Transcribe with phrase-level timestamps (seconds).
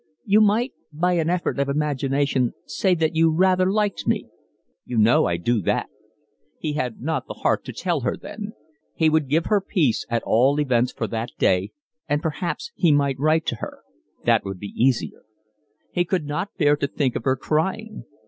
[0.25, 4.25] "You might by an effort of imagination say that you rather liked me."
[4.83, 5.89] "You know I do that."
[6.57, 8.53] He had not the heart to tell her then.
[8.95, 11.73] He would give her peace at all events for that day,
[12.09, 13.83] and perhaps he might write to her.
[14.25, 15.21] That would be easier.
[15.91, 18.05] He could not bear to think of her crying.